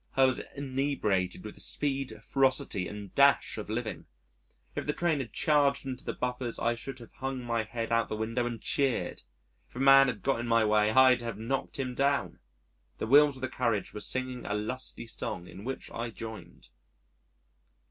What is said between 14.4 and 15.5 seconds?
a lusty song